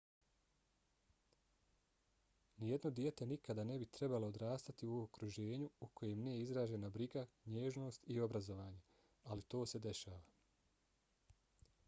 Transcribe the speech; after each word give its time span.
nijedno 2.61 2.91
dijete 2.99 3.25
nikada 3.33 3.65
ne 3.71 3.75
bi 3.83 3.87
trebalo 3.97 4.29
odrastati 4.33 4.87
u 4.93 5.01
okruženju 5.03 5.67
u 5.87 5.89
kojem 6.01 6.23
nije 6.29 6.39
izražena 6.45 6.89
briga 6.95 7.25
nježnost 7.57 8.09
i 8.15 8.19
obrazovanje 8.27 8.81
ali 9.35 9.45
to 9.55 9.61
se 9.73 9.83
dešava 9.89 10.25